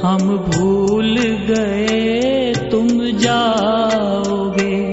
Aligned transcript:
हम 0.00 0.18
भूल 0.18 1.22
गए, 1.22 2.52
तुम 2.70 3.18
जाओगे। 3.18 4.92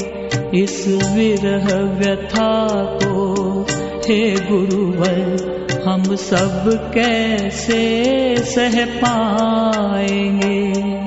इस 0.63 0.87
विरह 0.87 1.99
व्यथा 1.99 2.83
को, 2.83 3.65
हे 4.07 4.31
गुरुवर, 4.31 5.57
हम 5.87 6.15
सब 6.15 6.91
कैसे 6.93 8.37
सह 8.37 8.85
पाएँगे? 8.85 11.06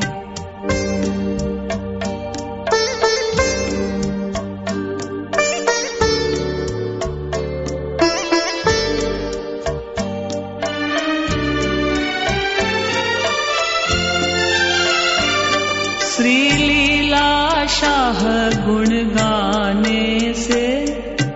शाह 18.11 18.67
गुण 18.67 18.89
गाने 18.91 20.35
से 20.35 20.63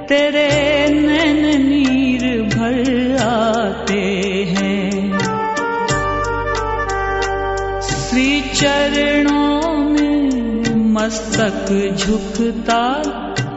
तेरे 0.08 0.48
नैन 0.94 1.62
नीर 1.62 2.24
भर 2.42 3.16
आते 3.22 4.00
हैं। 4.48 5.18
श्री 7.80 8.40
चरणों 8.40 9.78
में 9.84 10.90
मस्तक 10.92 11.94
झुकता 11.98 12.82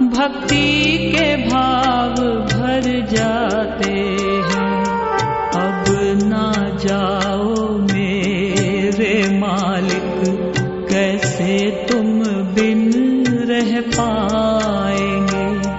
भक्ति 0.03 0.97
के 1.15 1.35
भाव 1.49 2.13
भर 2.53 3.07
जाते 3.11 3.91
हैं। 4.51 4.83
अब 5.63 5.85
ना 6.23 6.51
जाओ 6.85 7.67
मेरे 7.77 9.39
मालिक, 9.39 10.13
कैसे 10.89 11.59
तुम 11.91 12.23
बिन 12.53 13.06
पाएँगे। 13.81 15.77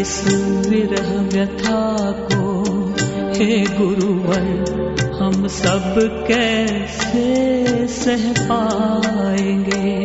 इस 0.00 0.24
विरह 0.68 1.22
व्यथा 1.22 2.12
को। 2.12 2.52
हे 3.36 3.60
गुरुवर 3.60 4.72
हम 5.22 5.48
सब 5.48 5.94
कैसे 6.28 7.52
सह 7.88 8.32
पाएँगे? 8.32 10.02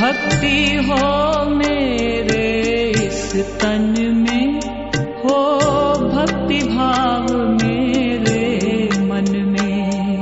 भक्ति 0.00 0.86
हो 0.88 1.29
तन 3.34 3.94
में 4.16 4.60
हो 5.22 5.34
भक्ति 6.08 6.58
भाव 6.68 7.26
मेरे 7.52 8.88
मन 9.00 9.30
में। 9.46 10.20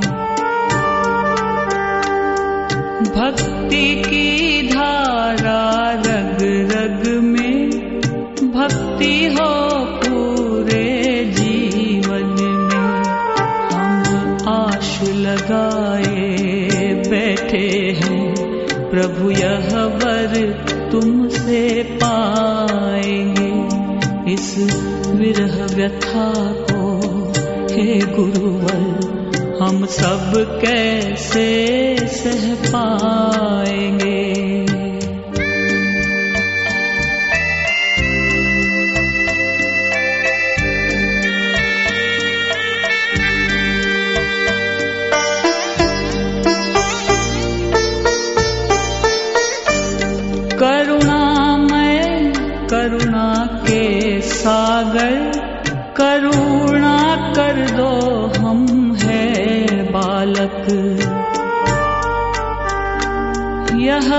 भक्ति 3.01 3.95
की 3.95 4.67
धारा 4.69 5.91
रग 5.91 6.37
रग 6.71 7.07
में 7.23 7.69
भक्ति 8.51 9.37
हो 9.39 9.49
पूरे 9.95 11.25
जीवन 11.25 12.35
में। 12.61 13.03
हम 13.73 14.37
आश 14.49 15.01
लगाए 15.03 16.37
बैठे 17.09 17.67
हैं, 18.03 18.33
प्रभु 18.91 19.31
यह 19.31 19.85
वर 19.85 20.78
तुमसे 20.91 21.83
पाएँगे 22.03 23.49
इस 24.33 24.55
विरह 25.07 25.75
व्यथा 25.75 26.31
को। 26.71 26.89
हे 27.71 27.99
गुरुवर 27.99 29.57
हम 29.61 29.85
सब 29.85 30.31
कैसे 30.61 31.47
सह 32.07 32.55
पाएँगे? 32.55 34.68
सागर, 54.39 55.15
करुणा 55.97 56.99
कर 57.35 57.57
दो 57.77 57.89
हम 58.39 58.95
है 58.95 59.23
बालक। 59.91 60.67
यह 63.79 64.13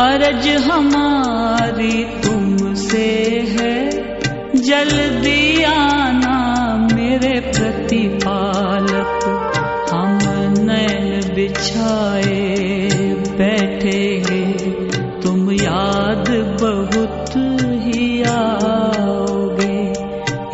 अरज 0.00 0.48
हमारी 0.48 2.04
तुमसे 2.04 3.06
है, 3.50 3.76
जल्दी 4.56 5.62
आना 5.64 6.38
मेरे 6.94 7.40
प्रतिपालक। 7.40 9.20
हम 9.92 10.18
नैन 10.64 11.34
बिछाए 11.34 12.58
बैठेंगे, 13.38 14.44
तुम 15.20 15.50
याद 15.52 16.28
बहुत 16.62 16.91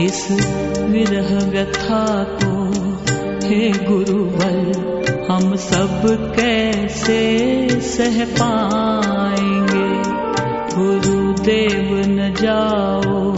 इस 0.09 0.29
विरह 0.81 1.51
व्यथा 1.51 2.25
को, 2.43 2.73
हे 3.49 3.71
गुरुवर 3.71 4.89
हम 5.31 5.57
सब 5.57 6.03
कैसे 6.37 7.21
सह 7.81 8.25
पाएँगे? 8.25 10.11
गुरुदेव 10.77 12.03
न 12.07 12.35
जाओ, 12.41 13.33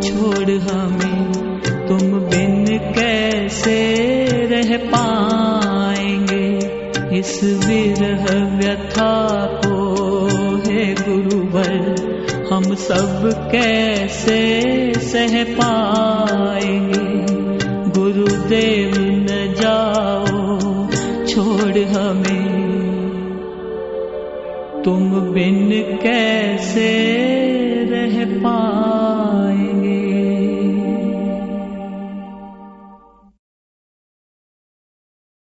छोड़ 0.00 0.50
हमें, 0.70 1.32
तुम 1.88 2.12
बिन 2.12 2.78
कैसे 2.78 3.96
रह 4.46 4.76
पाएँगे? 4.76 6.58
इस 7.18 7.40
विरह 7.44 8.56
व्यथा 8.56 9.45
सब 12.76 13.48
कैसे 13.52 14.52
सह 14.94 15.44
पाएँगे? 15.44 17.26
गुरुदेव 17.90 18.92
न 18.98 19.26
जाओ 19.60 20.56
छोड़ 21.26 21.78
हमें। 21.78 22.56
तुम 24.84 25.20
बिन 25.20 25.70
कैसे 26.02 26.90
रह 27.90 28.24
पाएँगे? 28.38 30.25